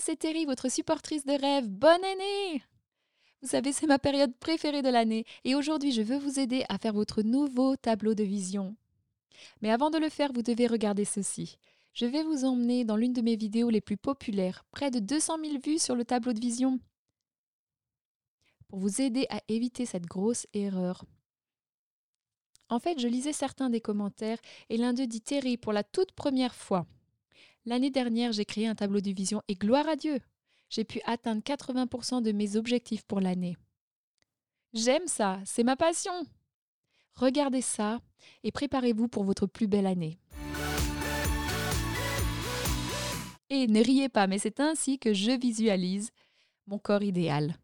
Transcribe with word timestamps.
C'est 0.00 0.16
Terry, 0.16 0.44
votre 0.44 0.70
supportrice 0.70 1.24
de 1.24 1.32
rêve. 1.32 1.68
Bonne 1.68 2.04
année 2.04 2.62
Vous 3.42 3.48
savez, 3.48 3.72
c'est 3.72 3.86
ma 3.86 3.98
période 3.98 4.34
préférée 4.36 4.82
de 4.82 4.88
l'année 4.88 5.24
et 5.44 5.54
aujourd'hui, 5.54 5.92
je 5.92 6.02
veux 6.02 6.18
vous 6.18 6.38
aider 6.38 6.64
à 6.68 6.78
faire 6.78 6.92
votre 6.92 7.22
nouveau 7.22 7.74
tableau 7.76 8.14
de 8.14 8.22
vision. 8.22 8.76
Mais 9.60 9.70
avant 9.70 9.90
de 9.90 9.98
le 9.98 10.08
faire, 10.08 10.32
vous 10.32 10.42
devez 10.42 10.66
regarder 10.66 11.04
ceci. 11.04 11.58
Je 11.94 12.06
vais 12.06 12.22
vous 12.22 12.44
emmener 12.44 12.84
dans 12.84 12.96
l'une 12.96 13.12
de 13.12 13.22
mes 13.22 13.34
vidéos 13.34 13.70
les 13.70 13.80
plus 13.80 13.96
populaires, 13.96 14.64
près 14.70 14.90
de 14.90 15.00
200 15.00 15.38
000 15.42 15.58
vues 15.64 15.78
sur 15.78 15.96
le 15.96 16.04
tableau 16.04 16.32
de 16.32 16.40
vision, 16.40 16.78
pour 18.68 18.78
vous 18.78 19.00
aider 19.00 19.26
à 19.30 19.40
éviter 19.48 19.84
cette 19.84 20.06
grosse 20.06 20.46
erreur. 20.52 21.04
En 22.68 22.78
fait, 22.78 23.00
je 23.00 23.08
lisais 23.08 23.32
certains 23.32 23.70
des 23.70 23.80
commentaires 23.80 24.38
et 24.68 24.76
l'un 24.76 24.92
d'eux 24.92 25.06
dit 25.06 25.22
Terry, 25.22 25.56
pour 25.56 25.72
la 25.72 25.82
toute 25.82 26.12
première 26.12 26.54
fois, 26.54 26.86
L'année 27.68 27.90
dernière, 27.90 28.32
j'ai 28.32 28.46
créé 28.46 28.66
un 28.66 28.74
tableau 28.74 29.02
de 29.02 29.10
vision 29.10 29.42
et 29.46 29.54
gloire 29.54 29.86
à 29.86 29.94
Dieu, 29.94 30.20
j'ai 30.70 30.84
pu 30.84 31.02
atteindre 31.04 31.42
80% 31.42 32.22
de 32.22 32.32
mes 32.32 32.56
objectifs 32.56 33.04
pour 33.04 33.20
l'année. 33.20 33.58
J'aime 34.72 35.06
ça, 35.06 35.38
c'est 35.44 35.64
ma 35.64 35.76
passion. 35.76 36.14
Regardez 37.12 37.60
ça 37.60 38.00
et 38.42 38.52
préparez-vous 38.52 39.08
pour 39.08 39.22
votre 39.24 39.46
plus 39.46 39.66
belle 39.66 39.84
année. 39.84 40.18
Et 43.50 43.66
ne 43.66 43.84
riez 43.84 44.08
pas, 44.08 44.26
mais 44.26 44.38
c'est 44.38 44.60
ainsi 44.60 44.98
que 44.98 45.12
je 45.12 45.32
visualise 45.32 46.08
mon 46.68 46.78
corps 46.78 47.02
idéal. 47.02 47.54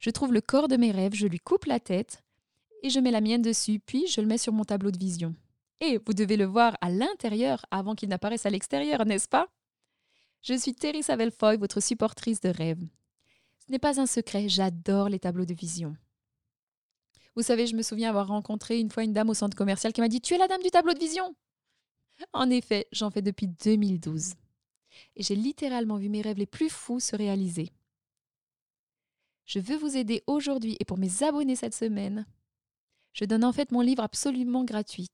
Je 0.00 0.10
trouve 0.10 0.32
le 0.32 0.40
corps 0.40 0.66
de 0.66 0.76
mes 0.76 0.90
rêves, 0.90 1.14
je 1.14 1.28
lui 1.28 1.38
coupe 1.38 1.66
la 1.66 1.78
tête 1.78 2.24
et 2.82 2.90
je 2.90 2.98
mets 2.98 3.12
la 3.12 3.20
mienne 3.20 3.42
dessus, 3.42 3.78
puis 3.78 4.08
je 4.08 4.20
le 4.20 4.26
mets 4.26 4.36
sur 4.36 4.52
mon 4.52 4.64
tableau 4.64 4.90
de 4.90 4.98
vision. 4.98 5.36
Et 5.80 5.98
vous 5.98 6.14
devez 6.14 6.36
le 6.36 6.44
voir 6.44 6.76
à 6.80 6.90
l'intérieur 6.90 7.64
avant 7.70 7.94
qu'il 7.94 8.08
n'apparaisse 8.08 8.46
à 8.46 8.50
l'extérieur, 8.50 9.04
n'est-ce 9.04 9.28
pas? 9.28 9.48
Je 10.42 10.54
suis 10.54 10.74
Terry 10.74 11.02
Savelfoy, 11.02 11.56
votre 11.56 11.80
supportrice 11.80 12.40
de 12.40 12.50
rêve. 12.50 12.82
Ce 13.66 13.72
n'est 13.72 13.78
pas 13.78 14.00
un 14.00 14.06
secret, 14.06 14.48
j'adore 14.48 15.08
les 15.08 15.18
tableaux 15.18 15.46
de 15.46 15.54
vision. 15.54 15.96
Vous 17.34 17.42
savez, 17.42 17.66
je 17.66 17.74
me 17.74 17.82
souviens 17.82 18.10
avoir 18.10 18.28
rencontré 18.28 18.78
une 18.78 18.90
fois 18.90 19.02
une 19.02 19.12
dame 19.12 19.30
au 19.30 19.34
centre 19.34 19.56
commercial 19.56 19.92
qui 19.92 20.00
m'a 20.00 20.08
dit 20.08 20.20
Tu 20.20 20.34
es 20.34 20.38
la 20.38 20.46
dame 20.46 20.62
du 20.62 20.70
tableau 20.70 20.92
de 20.92 20.98
vision 20.98 21.34
En 22.32 22.50
effet, 22.50 22.86
j'en 22.92 23.10
fais 23.10 23.22
depuis 23.22 23.48
2012. 23.48 24.34
Et 25.16 25.22
j'ai 25.22 25.34
littéralement 25.34 25.96
vu 25.96 26.08
mes 26.08 26.22
rêves 26.22 26.38
les 26.38 26.46
plus 26.46 26.68
fous 26.68 27.00
se 27.00 27.16
réaliser. 27.16 27.72
Je 29.46 29.58
veux 29.58 29.76
vous 29.76 29.96
aider 29.96 30.22
aujourd'hui 30.26 30.76
et 30.78 30.84
pour 30.84 30.98
mes 30.98 31.22
abonnés 31.22 31.56
cette 31.56 31.74
semaine. 31.74 32.26
Je 33.12 33.24
donne 33.24 33.44
en 33.44 33.52
fait 33.52 33.72
mon 33.72 33.80
livre 33.80 34.02
absolument 34.02 34.64
gratuit 34.64 35.08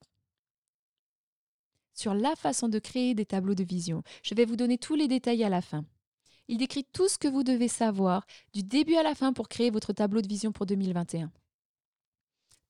sur 2.01 2.15
la 2.15 2.35
façon 2.35 2.69
de 2.69 2.79
créer 2.79 3.15
des 3.15 3.27
tableaux 3.27 3.55
de 3.55 3.63
vision. 3.63 4.03
Je 4.23 4.35
vais 4.35 4.47
vous 4.47 4.57
donner 4.57 4.79
tous 4.79 4.95
les 4.95 5.07
détails 5.07 5.45
à 5.45 5.49
la 5.49 5.61
fin. 5.61 5.85
Il 6.49 6.59
décrit 6.59 6.85
tout 6.85 7.09
ce 7.09 7.19
que 7.19 7.29
vous 7.29 7.45
devez 7.45 7.69
savoir 7.69 8.27
du 8.53 8.63
début 8.63 8.97
à 8.97 9.03
la 9.03 9.15
fin 9.15 9.33
pour 9.33 9.49
créer 9.49 9.71
votre 9.71 9.93
tableau 9.93 10.21
de 10.21 10.27
vision 10.27 10.51
pour 10.51 10.67
2021. 10.67 11.31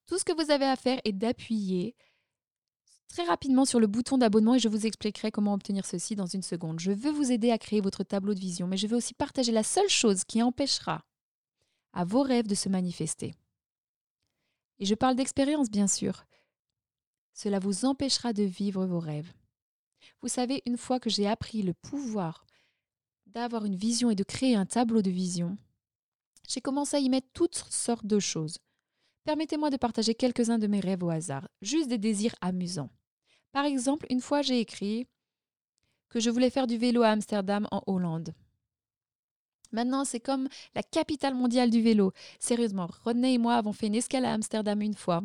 Tout 0.05 0.17
ce 0.19 0.25
que 0.25 0.33
vous 0.33 0.51
avez 0.51 0.65
à 0.65 0.75
faire 0.75 0.99
est 1.05 1.13
d'appuyer 1.13 1.95
très 3.07 3.23
rapidement 3.23 3.65
sur 3.65 3.79
le 3.79 3.87
bouton 3.87 4.17
d'abonnement 4.17 4.55
et 4.55 4.59
je 4.59 4.69
vous 4.69 4.85
expliquerai 4.85 5.31
comment 5.31 5.53
obtenir 5.53 5.85
ceci 5.85 6.15
dans 6.15 6.25
une 6.25 6.43
seconde. 6.43 6.79
Je 6.79 6.91
veux 6.91 7.11
vous 7.11 7.31
aider 7.31 7.51
à 7.51 7.57
créer 7.57 7.81
votre 7.81 8.03
tableau 8.03 8.33
de 8.33 8.39
vision, 8.39 8.67
mais 8.67 8.77
je 8.77 8.87
veux 8.87 8.97
aussi 8.97 9.13
partager 9.13 9.51
la 9.51 9.63
seule 9.63 9.89
chose 9.89 10.23
qui 10.25 10.43
empêchera 10.43 11.03
à 11.93 12.03
vos 12.05 12.21
rêves 12.21 12.47
de 12.47 12.55
se 12.55 12.69
manifester. 12.69 13.33
Et 14.79 14.85
je 14.85 14.95
parle 14.95 15.15
d'expérience, 15.15 15.69
bien 15.69 15.87
sûr. 15.87 16.25
Cela 17.33 17.59
vous 17.59 17.85
empêchera 17.85 18.33
de 18.33 18.43
vivre 18.43 18.85
vos 18.85 18.99
rêves. 18.99 19.31
Vous 20.21 20.27
savez, 20.27 20.61
une 20.65 20.77
fois 20.77 20.99
que 20.99 21.09
j'ai 21.09 21.27
appris 21.27 21.61
le 21.61 21.73
pouvoir 21.73 22.45
d'avoir 23.27 23.65
une 23.65 23.75
vision 23.75 24.09
et 24.09 24.15
de 24.15 24.23
créer 24.23 24.55
un 24.55 24.65
tableau 24.65 25.01
de 25.01 25.09
vision, 25.09 25.57
j'ai 26.47 26.61
commencé 26.61 26.97
à 26.97 26.99
y 26.99 27.09
mettre 27.09 27.29
toutes 27.33 27.55
sortes 27.55 28.05
de 28.05 28.19
choses. 28.19 28.57
Permettez-moi 29.23 29.69
de 29.69 29.77
partager 29.77 30.15
quelques-uns 30.15 30.59
de 30.59 30.67
mes 30.67 30.79
rêves 30.79 31.03
au 31.03 31.09
hasard, 31.09 31.47
juste 31.61 31.87
des 31.87 31.97
désirs 31.97 32.35
amusants. 32.41 32.89
Par 33.51 33.65
exemple, 33.65 34.05
une 34.09 34.21
fois 34.21 34.41
j'ai 34.41 34.59
écrit 34.59 35.07
que 36.09 36.19
je 36.19 36.29
voulais 36.29 36.49
faire 36.49 36.67
du 36.67 36.77
vélo 36.77 37.03
à 37.03 37.09
Amsterdam 37.09 37.67
en 37.71 37.83
Hollande. 37.87 38.33
Maintenant, 39.71 40.03
c'est 40.03 40.19
comme 40.19 40.49
la 40.75 40.83
capitale 40.83 41.33
mondiale 41.33 41.69
du 41.69 41.81
vélo. 41.81 42.11
Sérieusement, 42.39 42.89
René 43.05 43.35
et 43.35 43.37
moi 43.37 43.55
avons 43.55 43.71
fait 43.71 43.87
une 43.87 43.95
escale 43.95 44.25
à 44.25 44.33
Amsterdam 44.33 44.81
une 44.81 44.95
fois. 44.95 45.23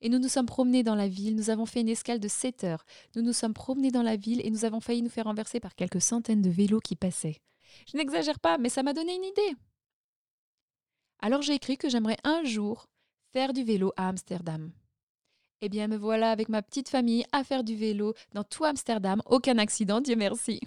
Et 0.00 0.08
nous 0.08 0.18
nous 0.18 0.28
sommes 0.28 0.46
promenés 0.46 0.82
dans 0.82 0.94
la 0.94 1.08
ville, 1.08 1.36
nous 1.36 1.50
avons 1.50 1.66
fait 1.66 1.80
une 1.80 1.88
escale 1.88 2.20
de 2.20 2.28
7 2.28 2.64
heures. 2.64 2.84
Nous 3.14 3.22
nous 3.22 3.32
sommes 3.32 3.54
promenés 3.54 3.90
dans 3.90 4.02
la 4.02 4.16
ville 4.16 4.44
et 4.44 4.50
nous 4.50 4.64
avons 4.64 4.80
failli 4.80 5.02
nous 5.02 5.08
faire 5.08 5.24
renverser 5.24 5.60
par 5.60 5.74
quelques 5.74 6.02
centaines 6.02 6.42
de 6.42 6.50
vélos 6.50 6.80
qui 6.80 6.96
passaient. 6.96 7.40
Je 7.90 7.96
n'exagère 7.96 8.38
pas, 8.38 8.58
mais 8.58 8.68
ça 8.68 8.82
m'a 8.82 8.92
donné 8.92 9.14
une 9.14 9.24
idée. 9.24 9.56
Alors 11.20 11.42
j'ai 11.42 11.54
écrit 11.54 11.78
que 11.78 11.88
j'aimerais 11.88 12.18
un 12.24 12.44
jour 12.44 12.86
faire 13.32 13.52
du 13.52 13.64
vélo 13.64 13.92
à 13.96 14.08
Amsterdam. 14.08 14.70
Eh 15.62 15.70
bien, 15.70 15.88
me 15.88 15.96
voilà 15.96 16.30
avec 16.30 16.50
ma 16.50 16.62
petite 16.62 16.90
famille 16.90 17.24
à 17.32 17.42
faire 17.42 17.64
du 17.64 17.74
vélo 17.74 18.14
dans 18.34 18.44
tout 18.44 18.64
Amsterdam, 18.64 19.22
aucun 19.24 19.56
accident, 19.56 20.02
Dieu 20.02 20.14
merci. 20.14 20.60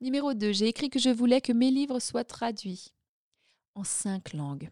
Numéro 0.00 0.32
2, 0.32 0.52
j'ai 0.52 0.66
écrit 0.66 0.88
que 0.88 0.98
je 0.98 1.10
voulais 1.10 1.42
que 1.42 1.52
mes 1.52 1.70
livres 1.70 2.00
soient 2.00 2.24
traduits 2.24 2.92
en 3.74 3.84
cinq 3.84 4.32
langues. 4.32 4.70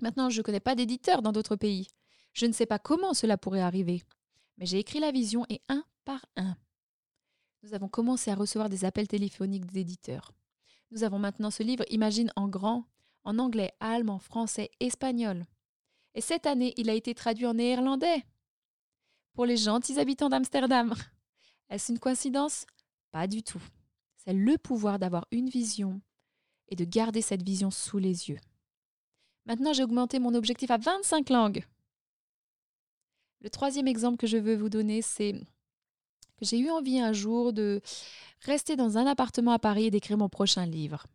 Maintenant, 0.00 0.30
je 0.30 0.38
ne 0.38 0.42
connais 0.42 0.60
pas 0.60 0.74
d'éditeur 0.74 1.22
dans 1.22 1.32
d'autres 1.32 1.56
pays. 1.56 1.88
Je 2.32 2.46
ne 2.46 2.52
sais 2.52 2.66
pas 2.66 2.78
comment 2.78 3.14
cela 3.14 3.38
pourrait 3.38 3.60
arriver. 3.60 4.02
Mais 4.58 4.66
j'ai 4.66 4.78
écrit 4.78 5.00
la 5.00 5.12
vision 5.12 5.44
et 5.48 5.60
un 5.68 5.84
par 6.04 6.24
un. 6.36 6.56
Nous 7.62 7.74
avons 7.74 7.88
commencé 7.88 8.30
à 8.30 8.34
recevoir 8.34 8.68
des 8.68 8.84
appels 8.84 9.08
téléphoniques 9.08 9.72
d'éditeurs. 9.72 10.32
Nous 10.90 11.02
avons 11.02 11.18
maintenant 11.18 11.50
ce 11.50 11.62
livre 11.62 11.84
Imagine 11.90 12.30
en 12.36 12.48
grand, 12.48 12.84
en 13.24 13.38
anglais, 13.38 13.72
allemand, 13.80 14.18
français, 14.18 14.70
espagnol. 14.80 15.44
Et 16.14 16.20
cette 16.20 16.46
année, 16.46 16.74
il 16.76 16.88
a 16.90 16.94
été 16.94 17.14
traduit 17.14 17.46
en 17.46 17.54
néerlandais. 17.54 18.24
Pour 19.34 19.46
les 19.46 19.56
gentils 19.56 19.98
habitants 19.98 20.28
d'Amsterdam. 20.28 20.94
Est-ce 21.68 21.90
une 21.92 21.98
coïncidence? 21.98 22.66
Pas 23.10 23.26
du 23.26 23.42
tout. 23.42 23.62
C'est 24.16 24.32
le 24.32 24.56
pouvoir 24.58 24.98
d'avoir 24.98 25.26
une 25.30 25.48
vision 25.48 26.00
et 26.68 26.76
de 26.76 26.84
garder 26.84 27.22
cette 27.22 27.42
vision 27.42 27.70
sous 27.70 27.98
les 27.98 28.28
yeux. 28.28 28.38
Maintenant, 29.46 29.72
j'ai 29.72 29.84
augmenté 29.84 30.18
mon 30.18 30.34
objectif 30.34 30.70
à 30.70 30.76
25 30.76 31.30
langues. 31.30 31.64
Le 33.40 33.50
troisième 33.50 33.86
exemple 33.86 34.16
que 34.16 34.26
je 34.26 34.36
veux 34.36 34.56
vous 34.56 34.68
donner, 34.68 35.02
c'est 35.02 35.32
que 35.32 36.44
j'ai 36.44 36.58
eu 36.58 36.70
envie 36.70 36.98
un 36.98 37.12
jour 37.12 37.52
de 37.52 37.80
rester 38.40 38.76
dans 38.76 38.98
un 38.98 39.06
appartement 39.06 39.52
à 39.52 39.58
Paris 39.58 39.86
et 39.86 39.90
d'écrire 39.90 40.18
mon 40.18 40.28
prochain 40.28 40.66
livre. 40.66 41.06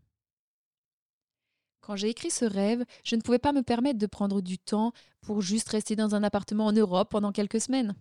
Quand 1.82 1.96
j'ai 1.96 2.10
écrit 2.10 2.32
ce 2.32 2.46
rêve, 2.46 2.86
je 3.04 3.16
ne 3.16 3.22
pouvais 3.22 3.40
pas 3.40 3.54
me 3.54 3.64
permettre 3.64 4.00
de 4.00 4.06
prendre 4.06 4.42
du 4.42 4.58
temps 4.58 4.94
pour 5.22 5.42
juste 5.42 5.68
rester 5.70 5.96
dans 5.96 6.16
un 6.16 6.24
appartement 6.24 6.68
en 6.68 6.72
Europe 6.72 7.10
pendant 7.10 7.32
quelques 7.32 7.60
semaines 7.60 7.96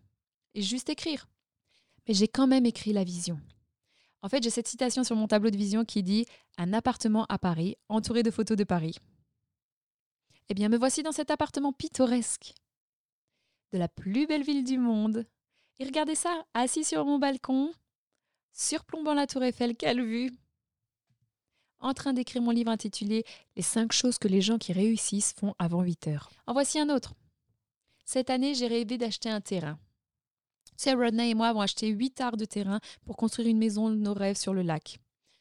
et 0.54 0.62
juste 0.62 0.90
écrire. 0.90 1.28
Mais 2.06 2.14
j'ai 2.14 2.28
quand 2.28 2.46
même 2.46 2.66
écrit 2.66 2.92
la 2.92 3.04
vision. 3.04 3.40
En 4.22 4.28
fait, 4.28 4.42
j'ai 4.42 4.50
cette 4.50 4.68
citation 4.68 5.02
sur 5.02 5.16
mon 5.16 5.26
tableau 5.26 5.50
de 5.50 5.56
vision 5.56 5.84
qui 5.84 6.02
dit 6.02 6.26
Un 6.58 6.74
appartement 6.74 7.24
à 7.30 7.38
Paris, 7.38 7.76
entouré 7.88 8.22
de 8.22 8.30
photos 8.30 8.56
de 8.56 8.64
Paris. 8.64 8.96
Eh 10.50 10.54
bien, 10.54 10.68
me 10.68 10.76
voici 10.76 11.04
dans 11.04 11.12
cet 11.12 11.30
appartement 11.30 11.72
pittoresque 11.72 12.54
de 13.72 13.78
la 13.78 13.86
plus 13.86 14.26
belle 14.26 14.42
ville 14.42 14.64
du 14.64 14.78
monde. 14.78 15.24
Et 15.78 15.84
regardez 15.84 16.16
ça, 16.16 16.44
assis 16.54 16.82
sur 16.82 17.04
mon 17.04 17.20
balcon, 17.20 17.72
surplombant 18.52 19.14
la 19.14 19.28
tour 19.28 19.44
Eiffel, 19.44 19.76
quelle 19.76 20.04
vue 20.04 20.32
En 21.78 21.94
train 21.94 22.12
d'écrire 22.12 22.42
mon 22.42 22.50
livre 22.50 22.72
intitulé 22.72 23.24
Les 23.54 23.62
5 23.62 23.92
choses 23.92 24.18
que 24.18 24.26
les 24.26 24.40
gens 24.40 24.58
qui 24.58 24.72
réussissent 24.72 25.34
font 25.34 25.54
avant 25.60 25.82
8 25.82 26.08
heures. 26.08 26.30
En 26.48 26.52
voici 26.52 26.80
un 26.80 26.88
autre. 26.88 27.14
Cette 28.04 28.28
année, 28.28 28.56
j'ai 28.56 28.66
rêvé 28.66 28.98
d'acheter 28.98 29.30
un 29.30 29.40
terrain. 29.40 29.78
C'est 30.76 30.94
Rodney 30.94 31.30
et 31.30 31.34
moi 31.34 31.46
avons 31.46 31.60
acheté 31.60 31.86
8 31.86 32.20
arts 32.22 32.36
de 32.36 32.44
terrain 32.44 32.80
pour 33.04 33.16
construire 33.16 33.46
une 33.46 33.58
maison 33.58 33.88
de 33.88 33.94
nos 33.94 34.14
rêves 34.14 34.36
sur 34.36 34.52
le 34.52 34.62
lac. 34.62 34.98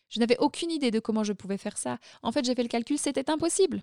Je 0.09 0.19
n'avais 0.19 0.37
aucune 0.37 0.69
idée 0.69 0.91
de 0.91 0.99
comment 0.99 1.23
je 1.23 1.33
pouvais 1.33 1.57
faire 1.57 1.79
ça. 1.79 1.97
En 2.21 2.31
fait, 2.31 2.45
j'ai 2.45 2.53
fait 2.53 2.61
le 2.61 2.69
calcul, 2.69 2.99
c'était 2.99 3.31
impossible. 3.31 3.81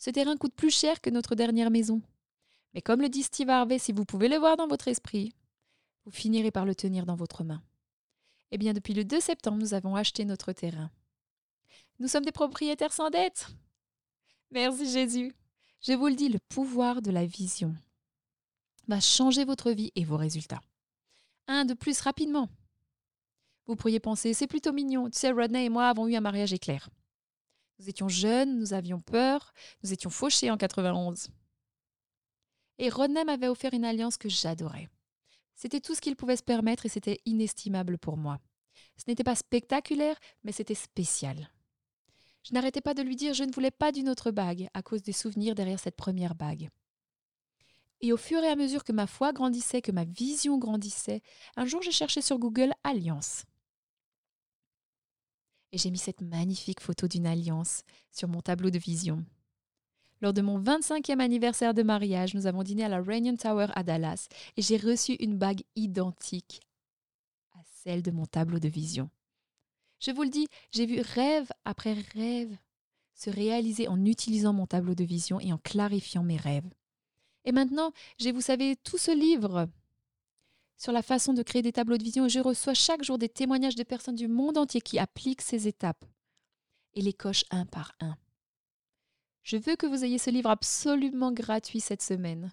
Ce 0.00 0.08
terrain 0.08 0.38
coûte 0.38 0.54
plus 0.54 0.74
cher 0.74 1.02
que 1.02 1.10
notre 1.10 1.34
dernière 1.34 1.70
maison. 1.70 2.00
Mais 2.72 2.80
comme 2.80 3.02
le 3.02 3.10
dit 3.10 3.22
Steve 3.22 3.50
Harvey, 3.50 3.78
si 3.78 3.92
vous 3.92 4.06
pouvez 4.06 4.28
le 4.28 4.38
voir 4.38 4.56
dans 4.56 4.66
votre 4.66 4.88
esprit, 4.88 5.34
vous 6.06 6.10
finirez 6.10 6.50
par 6.50 6.64
le 6.64 6.74
tenir 6.74 7.04
dans 7.04 7.16
votre 7.16 7.44
main. 7.44 7.62
Eh 8.50 8.56
bien, 8.56 8.72
depuis 8.72 8.94
le 8.94 9.04
2 9.04 9.20
septembre, 9.20 9.58
nous 9.58 9.74
avons 9.74 9.94
acheté 9.94 10.24
notre 10.24 10.52
terrain. 10.52 10.90
Nous 11.98 12.08
sommes 12.08 12.24
des 12.24 12.32
propriétaires 12.32 12.94
sans 12.94 13.10
dette. 13.10 13.48
Merci 14.50 14.90
Jésus. 14.90 15.34
Je 15.82 15.92
vous 15.92 16.08
le 16.08 16.14
dis, 16.14 16.30
le 16.30 16.38
pouvoir 16.48 17.02
de 17.02 17.10
la 17.10 17.26
vision 17.26 17.74
va 18.88 19.00
changer 19.00 19.44
votre 19.44 19.70
vie 19.70 19.92
et 19.96 20.04
vos 20.04 20.16
résultats. 20.16 20.62
Un 21.46 21.66
de 21.66 21.74
plus 21.74 22.00
rapidement. 22.00 22.48
Vous 23.66 23.76
pourriez 23.76 24.00
penser, 24.00 24.32
c'est 24.32 24.46
plutôt 24.46 24.72
mignon. 24.72 25.10
Tu 25.10 25.18
sais, 25.18 25.30
Rodney 25.30 25.66
et 25.66 25.68
moi 25.68 25.88
avons 25.88 26.08
eu 26.08 26.16
un 26.16 26.20
mariage 26.22 26.54
éclair. 26.54 26.88
Nous 27.80 27.88
étions 27.88 28.08
jeunes, 28.08 28.58
nous 28.58 28.74
avions 28.74 29.00
peur, 29.00 29.54
nous 29.82 29.94
étions 29.94 30.10
fauchés 30.10 30.50
en 30.50 30.58
91. 30.58 31.30
Et 32.76 32.90
Rodney 32.90 33.24
m'avait 33.24 33.48
offert 33.48 33.72
une 33.72 33.86
alliance 33.86 34.18
que 34.18 34.28
j'adorais. 34.28 34.90
C'était 35.54 35.80
tout 35.80 35.94
ce 35.94 36.02
qu'il 36.02 36.14
pouvait 36.14 36.36
se 36.36 36.42
permettre 36.42 36.84
et 36.84 36.90
c'était 36.90 37.20
inestimable 37.24 37.96
pour 37.96 38.18
moi. 38.18 38.38
Ce 38.98 39.04
n'était 39.08 39.24
pas 39.24 39.34
spectaculaire, 39.34 40.18
mais 40.44 40.52
c'était 40.52 40.74
spécial. 40.74 41.50
Je 42.42 42.52
n'arrêtais 42.52 42.82
pas 42.82 42.92
de 42.92 43.00
lui 43.00 43.16
dire 43.16 43.32
je 43.32 43.44
ne 43.44 43.52
voulais 43.52 43.70
pas 43.70 43.92
d'une 43.92 44.10
autre 44.10 44.30
bague 44.30 44.68
à 44.74 44.82
cause 44.82 45.02
des 45.02 45.12
souvenirs 45.12 45.54
derrière 45.54 45.80
cette 45.80 45.96
première 45.96 46.34
bague. 46.34 46.68
Et 48.02 48.12
au 48.12 48.18
fur 48.18 48.42
et 48.42 48.48
à 48.48 48.56
mesure 48.56 48.84
que 48.84 48.92
ma 48.92 49.06
foi 49.06 49.32
grandissait, 49.32 49.80
que 49.80 49.92
ma 49.92 50.04
vision 50.04 50.58
grandissait, 50.58 51.22
un 51.56 51.64
jour 51.64 51.80
j'ai 51.80 51.92
cherché 51.92 52.20
sur 52.20 52.38
Google 52.38 52.74
Alliance. 52.84 53.44
Et 55.72 55.78
j'ai 55.78 55.90
mis 55.90 55.98
cette 55.98 56.20
magnifique 56.20 56.80
photo 56.80 57.06
d'une 57.06 57.26
alliance 57.26 57.82
sur 58.10 58.28
mon 58.28 58.40
tableau 58.40 58.70
de 58.70 58.78
vision. 58.78 59.24
Lors 60.20 60.32
de 60.32 60.42
mon 60.42 60.60
25e 60.60 61.20
anniversaire 61.20 61.72
de 61.72 61.82
mariage, 61.82 62.34
nous 62.34 62.46
avons 62.46 62.62
dîné 62.62 62.84
à 62.84 62.88
la 62.88 63.00
Reunion 63.00 63.36
Tower 63.36 63.68
à 63.74 63.82
Dallas 63.82 64.28
et 64.56 64.62
j'ai 64.62 64.76
reçu 64.76 65.14
une 65.14 65.38
bague 65.38 65.62
identique 65.76 66.60
à 67.52 67.60
celle 67.64 68.02
de 68.02 68.10
mon 68.10 68.26
tableau 68.26 68.58
de 68.58 68.68
vision. 68.68 69.08
Je 70.00 70.10
vous 70.10 70.22
le 70.22 70.28
dis, 70.28 70.48
j'ai 70.72 70.86
vu 70.86 71.00
rêve 71.00 71.50
après 71.64 71.94
rêve 72.14 72.56
se 73.14 73.30
réaliser 73.30 73.86
en 73.86 74.04
utilisant 74.04 74.54
mon 74.54 74.66
tableau 74.66 74.94
de 74.94 75.04
vision 75.04 75.40
et 75.40 75.52
en 75.52 75.58
clarifiant 75.58 76.22
mes 76.22 76.38
rêves. 76.38 76.68
Et 77.44 77.52
maintenant, 77.52 77.92
j'ai, 78.18 78.32
vous 78.32 78.40
savez, 78.40 78.76
tout 78.76 78.98
ce 78.98 79.10
livre 79.10 79.68
sur 80.80 80.92
la 80.92 81.02
façon 81.02 81.34
de 81.34 81.42
créer 81.42 81.60
des 81.60 81.72
tableaux 81.72 81.98
de 81.98 82.02
vision 82.02 82.26
je 82.26 82.40
reçois 82.40 82.74
chaque 82.74 83.04
jour 83.04 83.18
des 83.18 83.28
témoignages 83.28 83.76
de 83.76 83.82
personnes 83.82 84.16
du 84.16 84.28
monde 84.28 84.56
entier 84.56 84.80
qui 84.80 84.98
appliquent 84.98 85.42
ces 85.42 85.68
étapes 85.68 86.04
et 86.94 87.02
les 87.02 87.12
cochent 87.12 87.44
un 87.50 87.66
par 87.66 87.92
un. 88.00 88.16
Je 89.42 89.58
veux 89.58 89.76
que 89.76 89.86
vous 89.86 90.04
ayez 90.04 90.18
ce 90.18 90.30
livre 90.30 90.50
absolument 90.50 91.32
gratuit 91.32 91.80
cette 91.80 92.02
semaine 92.02 92.50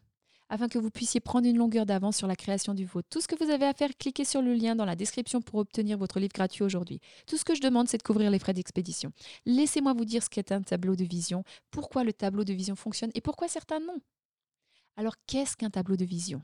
afin 0.50 0.68
que 0.68 0.78
vous 0.78 0.92
puissiez 0.92 1.20
prendre 1.20 1.48
une 1.48 1.58
longueur 1.58 1.86
d'avance 1.86 2.18
sur 2.18 2.28
la 2.28 2.36
création 2.36 2.74
du 2.74 2.86
vôtre. 2.86 3.08
Tout 3.10 3.22
ce 3.22 3.28
que 3.28 3.36
vous 3.36 3.50
avez 3.50 3.66
à 3.66 3.74
faire, 3.74 3.90
cliquez 3.98 4.24
sur 4.24 4.42
le 4.42 4.54
lien 4.54 4.76
dans 4.76 4.86
la 4.86 4.96
description 4.96 5.42
pour 5.42 5.60
obtenir 5.60 5.98
votre 5.98 6.20
livre 6.20 6.34
gratuit 6.34 6.64
aujourd'hui. 6.64 7.02
Tout 7.26 7.38
ce 7.38 7.44
que 7.44 7.56
je 7.56 7.62
demande, 7.62 7.90
c'est 7.90 7.98
de 7.98 8.04
couvrir 8.04 8.32
les 8.32 8.40
frais 8.40 8.54
d'expédition. 8.54 9.12
Laissez-moi 9.46 9.94
vous 9.94 10.06
dire 10.06 10.24
ce 10.24 10.30
qu'est 10.30 10.52
un 10.52 10.62
tableau 10.62 10.96
de 10.96 11.04
vision, 11.04 11.44
pourquoi 11.70 12.04
le 12.04 12.14
tableau 12.14 12.46
de 12.46 12.54
vision 12.54 12.76
fonctionne 12.76 13.12
et 13.14 13.22
pourquoi 13.22 13.48
certains 13.48 13.80
non. 13.80 14.00
Alors, 14.96 15.16
qu'est-ce 15.28 15.58
qu'un 15.58 15.70
tableau 15.70 15.98
de 15.98 16.06
vision? 16.06 16.42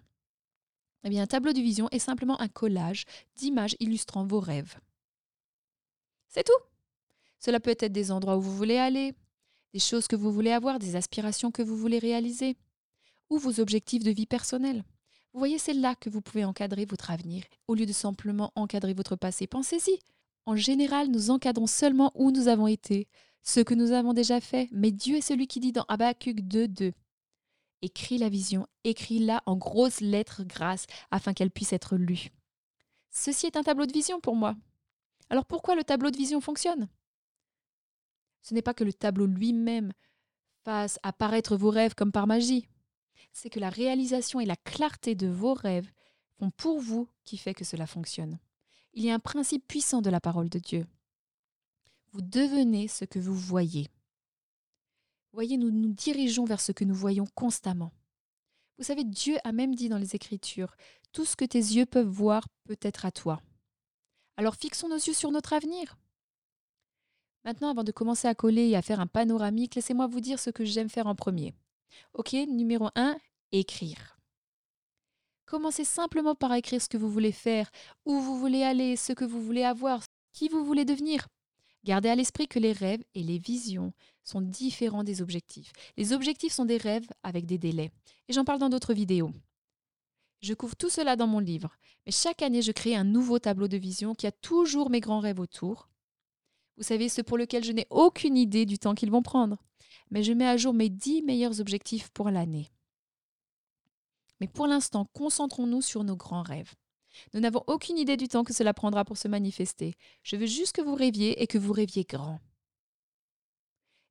Eh 1.03 1.19
un 1.19 1.27
tableau 1.27 1.53
de 1.53 1.59
vision 1.59 1.89
est 1.91 1.99
simplement 1.99 2.39
un 2.39 2.47
collage 2.47 3.05
d'images 3.35 3.75
illustrant 3.79 4.25
vos 4.25 4.39
rêves. 4.39 4.79
C'est 6.29 6.45
tout. 6.45 6.51
Cela 7.39 7.59
peut 7.59 7.71
être 7.77 7.91
des 7.91 8.11
endroits 8.11 8.37
où 8.37 8.41
vous 8.41 8.55
voulez 8.55 8.77
aller, 8.77 9.13
des 9.73 9.79
choses 9.79 10.07
que 10.07 10.15
vous 10.15 10.31
voulez 10.31 10.51
avoir, 10.51 10.79
des 10.79 10.95
aspirations 10.95 11.51
que 11.51 11.61
vous 11.61 11.75
voulez 11.75 11.99
réaliser 11.99 12.55
ou 13.29 13.37
vos 13.37 13.59
objectifs 13.59 14.03
de 14.03 14.11
vie 14.11 14.25
personnelle. 14.25 14.83
Vous 15.33 15.39
voyez, 15.39 15.57
c'est 15.57 15.73
là 15.73 15.95
que 15.95 16.09
vous 16.09 16.21
pouvez 16.21 16.45
encadrer 16.45 16.85
votre 16.85 17.11
avenir, 17.11 17.43
au 17.67 17.73
lieu 17.73 17.85
de 17.85 17.91
simplement 17.91 18.51
encadrer 18.55 18.93
votre 18.93 19.15
passé. 19.15 19.47
Pensez-y. 19.47 19.99
En 20.45 20.55
général, 20.55 21.09
nous 21.09 21.31
encadrons 21.31 21.67
seulement 21.67 22.11
où 22.15 22.31
nous 22.31 22.47
avons 22.47 22.67
été, 22.67 23.07
ce 23.41 23.59
que 23.59 23.73
nous 23.73 23.91
avons 23.91 24.13
déjà 24.13 24.39
fait, 24.39 24.69
mais 24.71 24.91
Dieu 24.91 25.17
est 25.17 25.21
celui 25.21 25.47
qui 25.47 25.59
dit 25.59 25.71
dans 25.71 25.85
Habakkuk 25.87 26.37
2.2 26.41 26.93
Écris 27.83 28.17
la 28.17 28.29
vision, 28.29 28.65
écris-la 28.83 29.43
en 29.45 29.55
grosses 29.55 30.01
lettres 30.01 30.43
grasses 30.43 30.87
afin 31.11 31.33
qu'elle 31.33 31.51
puisse 31.51 31.73
être 31.73 31.95
lue. 31.95 32.31
Ceci 33.11 33.45
est 33.45 33.57
un 33.57 33.63
tableau 33.63 33.85
de 33.85 33.93
vision 33.93 34.19
pour 34.19 34.35
moi. 34.35 34.55
Alors 35.29 35.45
pourquoi 35.45 35.75
le 35.75 35.83
tableau 35.83 36.09
de 36.09 36.17
vision 36.17 36.41
fonctionne? 36.41 36.89
Ce 38.41 38.55
n'est 38.55 38.63
pas 38.63 38.73
que 38.73 38.83
le 38.83 38.93
tableau 38.93 39.27
lui-même 39.27 39.93
fasse 40.63 40.97
apparaître 41.03 41.55
vos 41.55 41.69
rêves 41.69 41.93
comme 41.93 42.11
par 42.11 42.25
magie 42.25 42.67
c'est 43.33 43.49
que 43.49 43.59
la 43.59 43.69
réalisation 43.69 44.39
et 44.39 44.45
la 44.45 44.55
clarté 44.55 45.15
de 45.15 45.27
vos 45.27 45.53
rêves 45.53 45.91
font 46.37 46.51
pour 46.51 46.79
vous 46.79 47.09
qui 47.25 47.37
fait 47.37 47.53
que 47.53 47.65
cela 47.65 47.87
fonctionne. 47.87 48.39
Il 48.93 49.03
y 49.03 49.09
a 49.09 49.15
un 49.15 49.19
principe 49.19 49.67
puissant 49.67 50.01
de 50.01 50.09
la 50.09 50.21
parole 50.21 50.49
de 50.49 50.59
Dieu. 50.59 50.85
Vous 52.11 52.21
devenez 52.21 52.87
ce 52.87 53.05
que 53.05 53.19
vous 53.19 53.35
voyez. 53.35 53.89
Voyez, 55.33 55.57
nous 55.57 55.71
nous 55.71 55.93
dirigeons 55.93 56.45
vers 56.45 56.61
ce 56.61 56.71
que 56.71 56.83
nous 56.83 56.93
voyons 56.93 57.25
constamment. 57.33 57.91
Vous 58.77 58.83
savez, 58.83 59.03
Dieu 59.03 59.37
a 59.43 59.51
même 59.51 59.75
dit 59.75 59.89
dans 59.89 59.97
les 59.97 60.15
Écritures, 60.15 60.75
tout 61.11 61.25
ce 61.25 61.35
que 61.35 61.45
tes 61.45 61.59
yeux 61.59 61.85
peuvent 61.85 62.07
voir 62.07 62.47
peut 62.65 62.77
être 62.81 63.05
à 63.05 63.11
toi. 63.11 63.41
Alors 64.37 64.55
fixons 64.55 64.89
nos 64.89 64.95
yeux 64.95 65.13
sur 65.13 65.31
notre 65.31 65.53
avenir. 65.53 65.97
Maintenant, 67.45 67.69
avant 67.69 67.83
de 67.83 67.91
commencer 67.91 68.27
à 68.27 68.35
coller 68.35 68.69
et 68.69 68.75
à 68.75 68.81
faire 68.81 68.99
un 68.99 69.07
panoramique, 69.07 69.75
laissez-moi 69.75 70.07
vous 70.07 70.21
dire 70.21 70.39
ce 70.39 70.49
que 70.49 70.65
j'aime 70.65 70.89
faire 70.89 71.07
en 71.07 71.15
premier. 71.15 71.53
Ok, 72.13 72.33
numéro 72.33 72.89
1, 72.95 73.17
écrire. 73.51 74.17
Commencez 75.45 75.83
simplement 75.83 76.35
par 76.35 76.53
écrire 76.53 76.81
ce 76.81 76.89
que 76.89 76.97
vous 76.97 77.11
voulez 77.11 77.31
faire, 77.31 77.69
où 78.05 78.19
vous 78.19 78.39
voulez 78.39 78.63
aller, 78.63 78.95
ce 78.95 79.13
que 79.13 79.25
vous 79.25 79.41
voulez 79.41 79.63
avoir, 79.63 80.01
qui 80.31 80.47
vous 80.47 80.63
voulez 80.63 80.85
devenir. 80.85 81.27
Gardez 81.83 82.09
à 82.09 82.15
l'esprit 82.15 82.47
que 82.47 82.59
les 82.59 82.71
rêves 82.71 83.03
et 83.13 83.23
les 83.23 83.39
visions 83.39 83.93
sont 84.23 84.41
différents 84.41 85.03
des 85.03 85.21
objectifs. 85.21 85.71
Les 85.97 86.13
objectifs 86.13 86.53
sont 86.53 86.65
des 86.65 86.77
rêves 86.77 87.07
avec 87.23 87.45
des 87.45 87.57
délais. 87.57 87.91
Et 88.29 88.33
j'en 88.33 88.45
parle 88.45 88.59
dans 88.59 88.69
d'autres 88.69 88.93
vidéos. 88.93 89.31
Je 90.41 90.53
couvre 90.53 90.75
tout 90.75 90.89
cela 90.89 91.15
dans 91.15 91.27
mon 91.27 91.39
livre, 91.39 91.77
mais 92.05 92.11
chaque 92.11 92.41
année 92.41 92.61
je 92.61 92.71
crée 92.71 92.95
un 92.95 93.03
nouveau 93.03 93.39
tableau 93.39 93.67
de 93.67 93.77
vision 93.77 94.13
qui 94.13 94.27
a 94.27 94.31
toujours 94.31 94.89
mes 94.89 94.99
grands 94.99 95.19
rêves 95.19 95.39
autour. 95.39 95.89
Vous 96.77 96.83
savez, 96.83 97.07
ceux 97.07 97.23
pour 97.23 97.37
lesquels 97.37 97.63
je 97.63 97.71
n'ai 97.71 97.87
aucune 97.89 98.35
idée 98.35 98.65
du 98.65 98.77
temps 98.77 98.95
qu'ils 98.95 99.11
vont 99.11 99.21
prendre 99.21 99.57
mais 100.13 100.23
je 100.23 100.33
mets 100.33 100.47
à 100.47 100.57
jour 100.57 100.73
mes 100.73 100.89
10 100.89 101.23
meilleurs 101.23 101.59
objectifs 101.59 102.09
pour 102.09 102.29
l'année. 102.29 102.71
Mais 104.39 104.47
pour 104.47 104.67
l'instant, 104.67 105.05
concentrons-nous 105.13 105.81
sur 105.81 106.03
nos 106.03 106.15
grands 106.15 106.43
rêves. 106.43 106.73
Nous 107.33 107.39
n'avons 107.39 107.63
aucune 107.67 107.97
idée 107.97 108.17
du 108.17 108.27
temps 108.27 108.43
que 108.43 108.53
cela 108.53 108.73
prendra 108.73 109.05
pour 109.05 109.17
se 109.17 109.27
manifester. 109.27 109.95
Je 110.23 110.35
veux 110.35 110.45
juste 110.45 110.75
que 110.75 110.81
vous 110.81 110.95
rêviez 110.95 111.41
et 111.41 111.47
que 111.47 111.57
vous 111.57 111.73
rêviez 111.73 112.03
grand. 112.03 112.39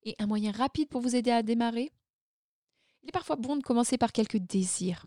Et 0.05 0.17
un 0.19 0.27
moyen 0.27 0.53
rapide 0.53 0.89
pour 0.89 1.01
vous 1.01 1.15
aider 1.15 1.31
à 1.31 1.43
démarrer? 1.43 1.93
Il 3.03 3.09
est 3.09 3.13
parfois 3.13 3.37
bon 3.37 3.57
de 3.57 3.63
commencer 3.63 3.99
par 3.99 4.13
quelques 4.13 4.39
désirs. 4.39 5.07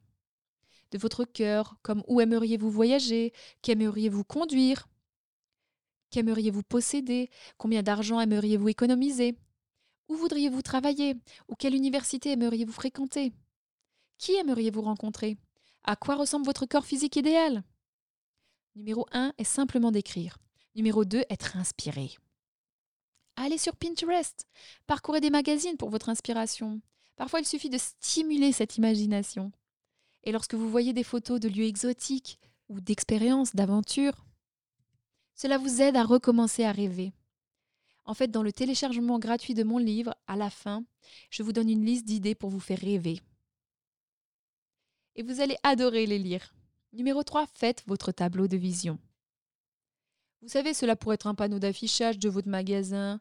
De 0.92 0.98
votre 0.98 1.26
cœur, 1.26 1.76
comme 1.82 2.04
où 2.08 2.22
aimeriez-vous 2.22 2.70
voyager? 2.70 3.34
Qu'aimeriez-vous 3.62 4.24
conduire? 4.24 4.88
Qu'aimeriez-vous 6.12 6.64
posséder? 6.64 7.30
Combien 7.58 7.84
d'argent 7.84 8.20
aimeriez-vous 8.20 8.70
économiser? 8.70 9.38
Où 10.08 10.16
voudriez-vous 10.16 10.62
travailler? 10.62 11.16
Ou 11.50 11.56
quelle 11.56 11.76
université 11.76 12.32
aimeriez-vous 12.32 12.72
fréquenter? 12.72 13.34
Qui 14.18 14.36
aimeriez-vous 14.36 14.82
rencontrer? 14.82 15.38
À 15.84 15.96
quoi 15.96 16.16
ressemble 16.16 16.46
votre 16.46 16.66
corps 16.66 16.86
physique 16.86 17.16
idéal? 17.16 17.64
Numéro 18.76 19.06
1 19.14 19.34
est 19.38 19.46
simplement 19.46 19.90
d'écrire. 19.90 20.38
Numéro 20.76 21.06
2, 21.06 21.24
être 21.30 21.56
inspiré. 21.56 22.12
Allez 23.38 23.58
sur 23.58 23.78
Pinterest. 23.78 24.46
Parcourez 24.86 25.22
des 25.22 25.30
magazines 25.30 25.78
pour 25.78 25.90
votre 25.90 26.10
inspiration. 26.10 26.82
Parfois, 27.16 27.40
il 27.40 27.46
suffit 27.46 27.70
de 27.70 27.78
stimuler 27.78 28.52
cette 28.52 28.76
imagination. 28.76 29.54
Et 30.24 30.34
lorsque 30.34 30.56
vous 30.56 30.70
voyez 30.70 30.92
des 30.92 31.06
photos 31.06 31.40
de 31.40 31.48
lieux 31.48 31.64
exotiques 31.64 32.38
ou 32.68 32.82
d'expériences, 32.82 33.56
d'aventures, 33.56 34.26
cela 35.36 35.58
vous 35.58 35.82
aide 35.82 35.96
à 35.96 36.04
recommencer 36.04 36.66
à 36.66 36.74
rêver. 36.74 37.14
En 38.04 38.14
fait, 38.14 38.28
dans 38.28 38.44
le 38.44 38.52
téléchargement 38.52 39.20
gratuit 39.20 39.54
de 39.54 39.64
mon 39.64 39.78
livre, 39.78 40.14
à 40.28 40.36
la 40.36 40.50
fin, 40.50 40.84
je 41.30 41.44
vous 41.44 41.54
donne 41.54 41.70
une 41.70 41.86
liste 41.86 42.06
d'idées 42.06 42.36
pour 42.36 42.50
vous 42.50 42.60
faire 42.60 42.80
rêver. 42.80 43.22
Et 45.16 45.24
vous 45.24 45.40
allez 45.40 45.56
adorer 45.64 46.06
les 46.06 46.20
lire. 46.20 46.54
Numéro 46.96 47.24
3, 47.24 47.46
faites 47.48 47.84
votre 47.88 48.14
tableau 48.14 48.48
de 48.48 48.56
vision. 48.56 48.98
Vous 50.42 50.48
savez, 50.48 50.74
cela 50.74 50.96
pourrait 50.96 51.16
être 51.16 51.28
un 51.28 51.36
panneau 51.36 51.60
d'affichage 51.60 52.20
de 52.20 52.30
votre 52.30 52.48
magasin, 52.48 53.20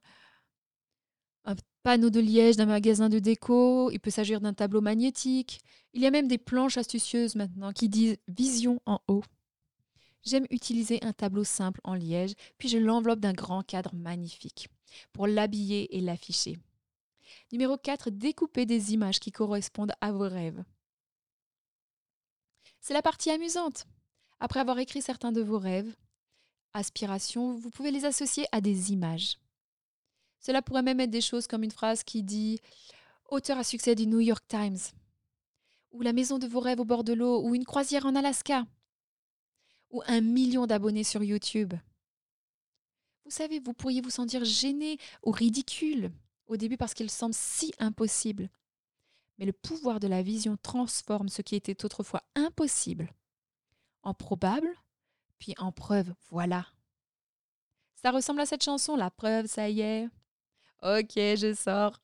un 1.45 1.57
panneau 1.83 2.09
de 2.09 2.21
liège 2.21 2.57
d'un 2.57 2.67
magasin 2.67 3.09
de 3.09 3.19
déco, 3.19 3.91
il 3.91 3.99
peut 3.99 4.11
s'agir 4.11 4.41
d'un 4.41 4.55
tableau 4.55 4.81
magnétique. 4.81 5.61
Il 5.93 6.03
y 6.03 6.07
a 6.07 6.13
même 6.13 6.29
des 6.29 6.39
planches 6.39 6.79
astucieuses 6.79 7.35
maintenant 7.35 7.73
qui 7.73 7.89
disent 7.89 8.17
vision 8.29 8.81
en 8.87 9.01
haut. 9.09 9.25
J'aime 10.23 10.47
utiliser 10.51 11.03
un 11.03 11.13
tableau 11.13 11.43
simple 11.43 11.81
en 11.83 11.95
liège, 11.95 12.35
puis 12.59 12.69
je 12.69 12.79
l'enveloppe 12.79 13.21
d'un 13.21 13.33
grand 13.33 13.63
cadre 13.63 13.95
magnifique 13.95 14.69
pour 15.13 15.27
l'habiller 15.27 15.97
et 15.97 16.01
l'afficher. 16.01 16.59
Numéro 17.51 17.77
4, 17.77 18.11
découper 18.11 18.67
des 18.67 18.95
images 18.95 19.19
qui 19.19 19.33
correspondent 19.33 19.95
à 20.01 20.13
vos 20.13 20.29
rêves. 20.29 20.63
C'est 22.85 22.93
la 22.93 23.01
partie 23.01 23.31
amusante. 23.31 23.87
Après 24.41 24.61
avoir 24.61 24.79
écrit 24.79 25.01
certains 25.01 25.33
de 25.33 25.41
vos 25.41 25.59
rêves, 25.59 25.97
aspirations, 26.75 27.55
vous 27.55 27.71
pouvez 27.71 27.91
les 27.91 28.05
associer 28.05 28.45
à 28.53 28.61
des 28.61 28.93
images. 28.93 29.39
Cela 30.39 30.61
pourrait 30.61 30.83
même 30.83 31.01
être 31.01 31.11
des 31.11 31.23
choses 31.23 31.47
comme 31.47 31.63
une 31.63 31.71
phrase 31.71 32.05
qui 32.05 32.23
dit 32.23 32.61
Auteur 33.31 33.57
à 33.57 33.65
succès 33.65 33.95
du 33.95 34.07
New 34.07 34.21
York 34.21 34.45
Times, 34.47 34.77
ou 35.93 36.03
la 36.03 36.13
maison 36.13 36.39
de 36.39 36.47
vos 36.47 36.61
rêves 36.61 36.79
au 36.79 36.85
bord 36.85 37.05
de 37.05 37.15
l'eau, 37.15 37.41
ou 37.43 37.55
une 37.55 37.65
croisière 37.65 38.05
en 38.05 38.15
Alaska, 38.15 38.67
ou 39.89 40.03
un 40.07 40.21
million 40.21 40.67
d'abonnés 40.67 41.05
sur 41.05 41.25
YouTube. 41.25 41.73
Vous 43.25 43.31
savez, 43.31 43.61
vous 43.61 43.73
pourriez 43.73 44.03
vous 44.03 44.11
sentir 44.11 44.45
gêné 44.45 44.99
ou 45.23 45.31
ridicule 45.31 46.13
au 46.49 46.59
début 46.59 46.77
parce 46.77 46.93
qu'il 46.93 47.09
semble 47.09 47.35
si 47.35 47.73
impossible. 47.79 48.51
Mais 49.39 49.47
le 49.47 49.53
pouvoir 49.53 50.01
de 50.01 50.07
la 50.07 50.23
vision 50.23 50.57
transforme 50.57 51.29
ce 51.29 51.43
qui 51.43 51.57
était 51.57 51.85
autrefois 51.85 52.23
impossible 52.35 53.13
en 54.03 54.15
probable, 54.15 54.69
puis 55.39 55.55
en 55.59 55.73
preuve, 55.73 56.15
voilà. 56.31 56.67
Ça 57.97 58.11
ressemble 58.11 58.41
à 58.41 58.47
cette 58.47 58.63
chanson, 58.63 58.97
la 58.97 59.11
preuve, 59.11 59.47
ça 59.47 59.69
y 59.69 59.81
est. 59.81 60.09
Ok, 60.83 61.15
je 61.17 61.55
sors. 61.55 62.01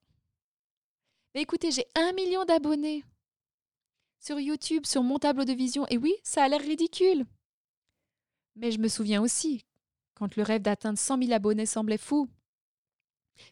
Mais 1.34 1.42
écoutez, 1.42 1.70
j'ai 1.70 1.87
un 1.94 2.12
million 2.12 2.44
d'abonnés 2.44 3.04
sur 4.18 4.40
YouTube, 4.40 4.87
sur 4.87 5.02
mon 5.02 5.18
tableau 5.18 5.44
de 5.44 5.52
vision. 5.52 5.87
Et 5.88 5.99
oui, 5.99 6.14
ça 6.22 6.44
a 6.44 6.49
l'air 6.49 6.60
ridicule. 6.60 7.26
Mais 8.56 8.70
je 8.72 8.78
me 8.78 8.88
souviens 8.88 9.22
aussi, 9.22 9.64
quand 10.14 10.37
le 10.37 10.42
rêve 10.42 10.62
d'atteindre 10.62 10.99
100 10.99 11.22
000 11.22 11.32
abonnés 11.32 11.66
semblait 11.66 11.99
fou. 11.99 12.28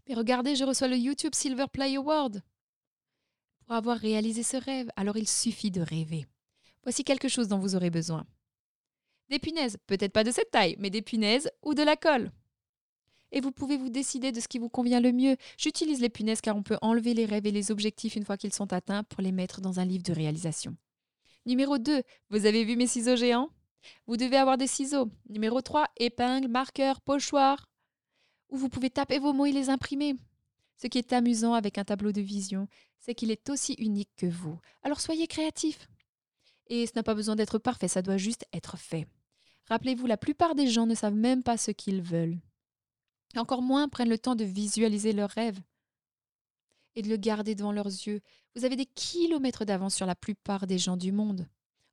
Mais 0.07 0.15
regardez, 0.15 0.57
je 0.57 0.65
reçois 0.65 0.89
le 0.89 0.97
YouTube 0.97 1.35
Silver 1.35 1.67
Play 1.73 1.97
Award 1.97 2.43
pour 3.69 3.77
avoir 3.77 3.99
réalisé 3.99 4.43
ce 4.43 4.57
rêve. 4.57 4.89
Alors 4.97 5.19
il 5.19 5.29
suffit 5.29 5.71
de 5.71 5.83
rêver. 5.83 6.25
Voici 6.85 7.05
quelque 7.05 7.29
chose 7.29 7.49
dont 7.49 7.59
vous 7.59 7.77
aurez 7.77 7.91
besoin. 7.91 8.25
Des 9.29 9.39
punaises, 9.39 9.77
peut-être 9.87 10.15
pas 10.15 10.25
de 10.25 10.31
cette 10.31 10.51
taille, 10.51 10.75
mais 10.79 10.89
des 10.89 11.03
punaises 11.03 11.51
ou 11.63 11.75
de 11.75 11.83
la 11.83 11.95
colle. 11.95 12.33
Et 13.31 13.43
vous 13.43 13.53
pouvez 13.53 13.77
vous 13.77 13.91
décider 13.91 14.33
de 14.33 14.41
ce 14.41 14.49
qui 14.49 14.59
vous 14.59 14.71
convient 14.71 15.01
le 15.01 15.13
mieux. 15.13 15.37
J'utilise 15.59 16.01
les 16.01 16.09
punaises 16.09 16.41
car 16.41 16.57
on 16.57 16.63
peut 16.63 16.79
enlever 16.81 17.13
les 17.13 17.27
rêves 17.27 17.45
et 17.45 17.51
les 17.51 17.71
objectifs 17.71 18.17
une 18.17 18.25
fois 18.25 18.39
qu'ils 18.39 18.55
sont 18.55 18.73
atteints 18.73 19.05
pour 19.05 19.21
les 19.21 19.33
mettre 19.33 19.61
dans 19.61 19.81
un 19.81 19.85
livre 19.85 20.03
de 20.03 20.15
réalisation. 20.15 20.75
Numéro 21.45 21.77
2, 21.77 22.03
vous 22.31 22.47
avez 22.47 22.65
vu 22.65 22.75
mes 22.75 22.87
ciseaux 22.87 23.17
géants? 23.17 23.51
Vous 24.07 24.17
devez 24.17 24.39
avoir 24.39 24.57
des 24.57 24.67
ciseaux. 24.67 25.11
Numéro 25.29 25.61
3, 25.61 25.89
épingles, 25.99 26.49
marqueurs, 26.49 27.03
pochoirs. 27.03 27.69
Où 28.49 28.57
vous 28.57 28.71
pouvez 28.71 28.89
taper 28.89 29.19
vos 29.19 29.35
mots 29.35 29.45
et 29.45 29.53
les 29.53 29.69
imprimer. 29.69 30.17
Ce 30.79 30.87
qui 30.87 30.99
est 30.99 31.13
amusant 31.13 31.55
avec 31.55 31.77
un 31.77 31.85
tableau 31.85 32.13
de 32.13 32.21
vision, 32.21 32.69
c'est 32.99 33.15
qu'il 33.15 33.31
est 33.31 33.51
aussi 33.51 33.75
unique 33.75 34.11
que 34.17 34.27
vous. 34.27 34.59
Alors 34.83 35.01
soyez 35.01 35.27
créatifs. 35.27 35.89
Et 36.69 36.87
ce 36.87 36.93
n'a 36.95 37.03
pas 37.03 37.15
besoin 37.15 37.37
d'être 37.37 37.59
parfait, 37.59 37.89
ça 37.89 38.03
doit 38.03 38.17
juste 38.17 38.47
être 38.53 38.77
fait. 38.77 39.07
Rappelez-vous, 39.67 40.07
la 40.07 40.17
plupart 40.17 40.55
des 40.55 40.69
gens 40.69 40.87
ne 40.87 40.95
savent 40.95 41.15
même 41.15 41.43
pas 41.43 41.57
ce 41.57 41.71
qu'ils 41.71 42.03
veulent. 42.03 42.39
Encore 43.37 43.63
moins 43.63 43.89
prennent 43.89 44.09
le 44.09 44.19
temps 44.19 44.37
de 44.37 44.45
visualiser 44.45 45.13
leurs 45.13 45.31
rêves 45.31 45.61
et 46.95 47.03
de 47.03 47.09
le 47.09 47.17
garder 47.17 47.55
devant 47.55 47.73
leurs 47.73 47.87
yeux. 47.87 48.21
Vous 48.55 48.65
avez 48.65 48.77
des 48.77 48.87
kilomètres 48.87 49.65
d'avance 49.65 49.95
sur 49.95 50.07
la 50.07 50.15
plupart 50.15 50.67
des 50.67 50.79
gens 50.79 50.97
du 50.97 51.13
monde 51.13 51.47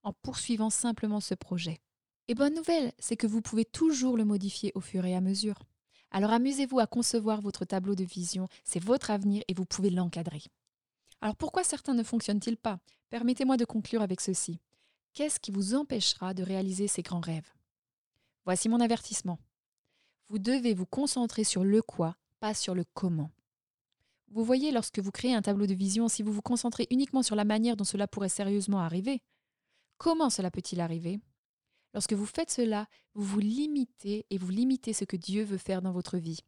en 0.03 0.13
poursuivant 0.13 0.69
simplement 0.69 1.19
ce 1.19 1.33
projet. 1.33 1.79
Et 2.27 2.35
bonne 2.35 2.53
nouvelle, 2.53 2.91
c'est 2.99 3.17
que 3.17 3.27
vous 3.27 3.41
pouvez 3.41 3.65
toujours 3.65 4.17
le 4.17 4.25
modifier 4.25 4.71
au 4.75 4.81
fur 4.81 5.05
et 5.05 5.15
à 5.15 5.21
mesure. 5.21 5.59
Alors 6.15 6.31
amusez-vous 6.31 6.79
à 6.79 6.87
concevoir 6.87 7.41
votre 7.41 7.65
tableau 7.65 7.93
de 7.93 8.05
vision, 8.05 8.47
c'est 8.63 8.81
votre 8.81 9.11
avenir 9.11 9.43
et 9.49 9.53
vous 9.53 9.65
pouvez 9.65 9.89
l'encadrer. 9.89 10.43
Alors 11.19 11.35
pourquoi 11.35 11.65
certains 11.65 11.93
ne 11.93 12.03
fonctionnent-ils 12.03 12.55
pas? 12.55 12.79
Permettez-moi 13.09 13.57
de 13.57 13.65
conclure 13.65 14.01
avec 14.01 14.21
ceci. 14.21 14.61
Qu'est-ce 15.13 15.41
qui 15.41 15.51
vous 15.51 15.75
empêchera 15.75 16.33
de 16.33 16.41
réaliser 16.41 16.87
ces 16.87 17.01
grands 17.01 17.19
rêves? 17.19 17.51
Voici 18.45 18.69
mon 18.69 18.79
avertissement. 18.79 19.39
Vous 20.29 20.39
devez 20.39 20.73
vous 20.73 20.85
concentrer 20.85 21.43
sur 21.43 21.65
le 21.65 21.81
quoi, 21.81 22.15
pas 22.39 22.53
sur 22.53 22.75
le 22.75 22.85
comment. 22.93 23.31
Vous 24.29 24.45
voyez, 24.45 24.71
lorsque 24.71 24.99
vous 24.99 25.11
créez 25.11 25.35
un 25.35 25.41
tableau 25.41 25.67
de 25.67 25.73
vision, 25.73 26.07
si 26.07 26.23
vous 26.23 26.31
vous 26.31 26.41
concentrez 26.41 26.87
uniquement 26.91 27.23
sur 27.23 27.35
la 27.35 27.43
manière 27.43 27.75
dont 27.75 27.83
cela 27.83 28.07
pourrait 28.07 28.29
sérieusement 28.29 28.79
arriver, 28.79 29.21
comment 29.97 30.29
cela 30.29 30.49
peut-il 30.49 30.79
arriver? 30.79 31.19
Lorsque 31.95 32.11
vous 32.11 32.25
faites 32.25 32.51
cela, 32.51 32.87
vous 33.13 33.23
vous 33.23 33.39
limitez 33.39 34.25
et 34.29 34.37
vous 34.37 34.49
limitez 34.49 34.91
ce 34.91 35.05
que 35.05 35.15
Dieu 35.15 35.45
veut 35.45 35.57
faire 35.57 35.81
dans 35.81 35.93
votre 35.93 36.17
vie. 36.17 36.41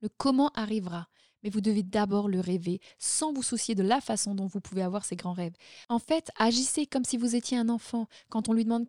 Le 0.00 0.08
comment 0.08 0.48
arrivera, 0.54 1.06
mais 1.42 1.50
vous 1.50 1.60
devez 1.60 1.82
d'abord 1.82 2.28
le 2.28 2.40
rêver 2.40 2.80
sans 2.98 3.34
vous 3.34 3.42
soucier 3.42 3.74
de 3.74 3.82
la 3.82 4.00
façon 4.00 4.34
dont 4.34 4.46
vous 4.46 4.62
pouvez 4.62 4.80
avoir 4.80 5.04
ces 5.04 5.16
grands 5.16 5.34
rêves. 5.34 5.54
En 5.90 5.98
fait, 5.98 6.30
agissez 6.38 6.86
comme 6.86 7.04
si 7.04 7.18
vous 7.18 7.36
étiez 7.36 7.58
un 7.58 7.68
enfant 7.68 8.08
quand 8.30 8.48
on 8.48 8.54
lui 8.54 8.64
demande 8.64 8.86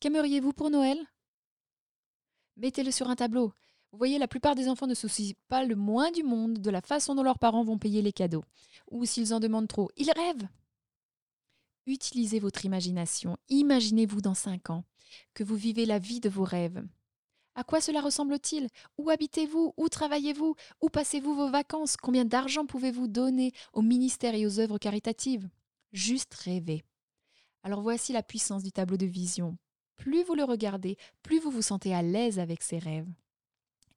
Qu'aimeriez-vous 0.00 0.52
pour 0.52 0.68
Noël? 0.68 0.98
Mettez-le 2.58 2.90
sur 2.90 3.08
un 3.08 3.16
tableau. 3.16 3.54
Vous 3.92 3.98
voyez, 3.98 4.18
la 4.18 4.28
plupart 4.28 4.54
des 4.54 4.68
enfants 4.68 4.86
ne 4.86 4.92
se 4.92 5.08
soucient 5.08 5.36
pas 5.48 5.64
le 5.64 5.74
moins 5.74 6.10
du 6.10 6.22
monde 6.22 6.58
de 6.58 6.70
la 6.70 6.82
façon 6.82 7.14
dont 7.14 7.22
leurs 7.22 7.38
parents 7.38 7.64
vont 7.64 7.78
payer 7.78 8.02
les 8.02 8.12
cadeaux, 8.12 8.44
ou 8.90 9.06
s'ils 9.06 9.32
en 9.32 9.40
demandent 9.40 9.68
trop. 9.68 9.90
Ils 9.96 10.12
rêvent. 10.12 10.48
Utilisez 11.86 12.38
votre 12.38 12.64
imagination. 12.64 13.36
Imaginez-vous 13.48 14.20
dans 14.20 14.34
cinq 14.34 14.70
ans 14.70 14.84
que 15.34 15.44
vous 15.44 15.56
vivez 15.56 15.86
la 15.86 15.98
vie 15.98 16.20
de 16.20 16.28
vos 16.28 16.44
rêves. 16.44 16.82
À 17.54 17.62
quoi 17.62 17.80
cela 17.80 18.00
ressemble-t-il? 18.00 18.68
Où 18.98 19.10
habitez-vous? 19.10 19.74
Où 19.76 19.88
travaillez-vous? 19.88 20.56
Où 20.80 20.88
passez-vous 20.88 21.34
vos 21.34 21.50
vacances? 21.50 21.96
Combien 21.96 22.24
d'argent 22.24 22.66
pouvez-vous 22.66 23.06
donner 23.06 23.52
au 23.72 23.82
ministère 23.82 24.34
et 24.34 24.46
aux 24.46 24.58
œuvres 24.58 24.78
caritatives? 24.78 25.48
Juste 25.92 26.34
rêver. 26.34 26.82
Alors 27.62 27.80
voici 27.80 28.12
la 28.12 28.22
puissance 28.22 28.62
du 28.62 28.72
tableau 28.72 28.96
de 28.96 29.06
vision 29.06 29.56
plus 29.96 30.22
vous 30.24 30.34
le 30.34 30.44
regardez, 30.44 30.96
plus 31.22 31.38
vous 31.38 31.50
vous 31.50 31.62
sentez 31.62 31.94
à 31.94 32.02
l'aise 32.02 32.38
avec 32.38 32.62
ces 32.62 32.78
rêves. 32.78 33.08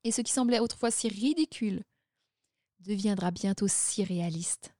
Et 0.03 0.11
ce 0.11 0.21
qui 0.21 0.31
semblait 0.31 0.59
autrefois 0.59 0.91
si 0.91 1.07
ridicule 1.07 1.83
deviendra 2.79 3.31
bientôt 3.31 3.67
si 3.67 4.03
réaliste. 4.03 4.75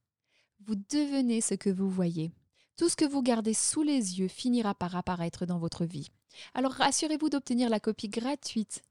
Vous 0.59 0.75
devenez 0.75 1.41
ce 1.41 1.55
que 1.55 1.69
vous 1.69 1.89
voyez. 1.89 2.31
Tout 2.77 2.89
ce 2.89 2.95
que 2.95 3.05
vous 3.05 3.23
gardez 3.23 3.55
sous 3.55 3.81
les 3.81 4.19
yeux 4.19 4.27
finira 4.27 4.75
par 4.75 4.95
apparaître 4.95 5.47
dans 5.47 5.57
votre 5.57 5.83
vie. 5.83 6.11
Alors 6.53 6.73
rassurez-vous 6.73 7.29
d'obtenir 7.29 7.69
la 7.69 7.79
copie 7.79 8.07
gratuite 8.07 8.83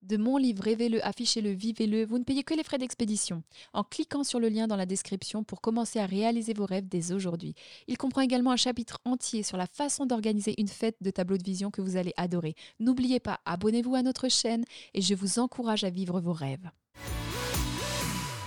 de 0.00 0.16
mon 0.16 0.38
livre 0.38 0.62
Rêvez-le, 0.62 1.04
affichez-le, 1.04 1.50
vivez-le, 1.50 2.06
vous 2.06 2.18
ne 2.18 2.24
payez 2.24 2.44
que 2.44 2.54
les 2.54 2.62
frais 2.62 2.78
d'expédition 2.78 3.42
en 3.74 3.84
cliquant 3.84 4.24
sur 4.24 4.40
le 4.40 4.48
lien 4.48 4.66
dans 4.66 4.76
la 4.76 4.86
description 4.86 5.44
pour 5.44 5.60
commencer 5.60 5.98
à 5.98 6.06
réaliser 6.06 6.54
vos 6.54 6.64
rêves 6.64 6.88
dès 6.88 7.12
aujourd'hui. 7.12 7.54
Il 7.88 7.98
comprend 7.98 8.22
également 8.22 8.52
un 8.52 8.56
chapitre 8.56 9.00
entier 9.04 9.42
sur 9.42 9.58
la 9.58 9.66
façon 9.66 10.06
d'organiser 10.06 10.58
une 10.58 10.68
fête 10.68 10.96
de 11.02 11.10
tableau 11.10 11.36
de 11.36 11.44
vision 11.44 11.70
que 11.70 11.82
vous 11.82 11.96
allez 11.96 12.14
adorer. 12.16 12.54
N'oubliez 12.80 13.20
pas, 13.20 13.40
abonnez-vous 13.44 13.96
à 13.96 14.02
notre 14.02 14.28
chaîne 14.28 14.64
et 14.94 15.02
je 15.02 15.14
vous 15.14 15.40
encourage 15.40 15.84
à 15.84 15.90
vivre 15.90 16.20
vos 16.20 16.32
rêves. 16.32 16.70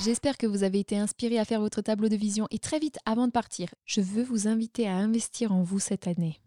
J'espère 0.04 0.40
que 0.40 0.48
vous 0.48 0.64
avez 0.64 0.80
été 0.80 0.98
inspiré 0.98 1.38
à 1.38 1.46
faire 1.46 1.60
votre 1.60 1.84
tableau 1.84 2.10
de 2.10 2.16
vision 2.16 2.48
et 2.50 2.58
très 2.58 2.80
vite 2.80 2.98
avant 3.06 3.28
de 3.28 3.32
partir, 3.32 3.70
je 3.86 4.02
veux 4.02 4.24
vous 4.24 4.48
inviter 4.48 4.88
à 4.88 4.96
investir 4.96 5.52
en 5.52 5.62
vous 5.62 5.78
cette 5.78 6.08
année. 6.08 6.42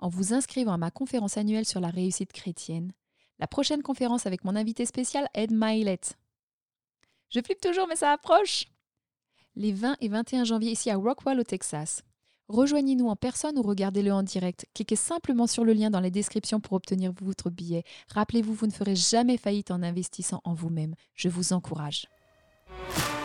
En 0.00 0.08
vous 0.08 0.34
inscrivant 0.34 0.72
à 0.72 0.78
ma 0.78 0.90
conférence 0.90 1.36
annuelle 1.36 1.64
sur 1.64 1.78
la 1.78 1.90
réussite 1.90 2.32
chrétienne, 2.32 2.90
la 3.38 3.46
prochaine 3.46 3.82
conférence 3.82 4.26
avec 4.26 4.42
mon 4.42 4.56
invité 4.56 4.84
spécial, 4.84 5.28
Ed 5.32 5.52
Milet. 5.52 6.00
Je 7.28 7.38
flippe 7.40 7.60
toujours, 7.60 7.86
mais 7.86 7.94
ça 7.94 8.10
approche. 8.10 8.66
Les 9.54 9.72
20 9.72 9.98
et 10.00 10.08
21 10.08 10.42
janvier 10.42 10.72
ici 10.72 10.90
à 10.90 10.96
Rockwall 10.96 11.38
au 11.38 11.44
Texas. 11.44 12.02
Rejoignez-nous 12.48 13.06
en 13.06 13.14
personne 13.14 13.58
ou 13.58 13.62
regardez-le 13.62 14.12
en 14.12 14.24
direct. 14.24 14.66
Cliquez 14.74 14.96
simplement 14.96 15.46
sur 15.46 15.64
le 15.64 15.72
lien 15.72 15.90
dans 15.90 16.00
la 16.00 16.10
description 16.10 16.58
pour 16.58 16.72
obtenir 16.72 17.12
votre 17.22 17.48
billet. 17.48 17.84
Rappelez-vous, 18.08 18.54
vous 18.54 18.66
ne 18.66 18.72
ferez 18.72 18.96
jamais 18.96 19.36
faillite 19.36 19.70
en 19.70 19.84
investissant 19.84 20.40
en 20.42 20.54
vous-même. 20.54 20.96
Je 21.14 21.28
vous 21.28 21.52
encourage. 21.52 22.08
you 22.88 23.21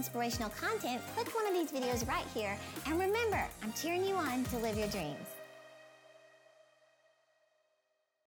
inspirational 0.00 0.48
content, 0.48 0.98
click 1.14 1.28
one 1.34 1.46
of 1.46 1.52
these 1.52 1.70
videos 1.70 2.08
right 2.08 2.24
here. 2.32 2.56
And 2.86 2.98
remember, 2.98 3.44
I'm 3.62 3.70
cheering 3.74 4.02
you 4.02 4.14
on 4.14 4.44
to 4.44 4.56
live 4.56 4.78
your 4.78 4.88
dreams. 4.88 5.39